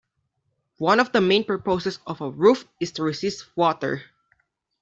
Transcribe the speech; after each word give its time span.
One 0.79 0.99
of 0.99 1.11
the 1.11 1.21
main 1.21 1.43
purposes 1.43 1.99
of 2.07 2.21
a 2.21 2.31
roof 2.31 2.67
is 2.79 2.91
to 2.93 3.03
resist 3.03 3.55
water. 3.55 4.01